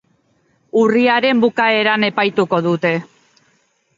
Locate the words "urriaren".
0.83-1.43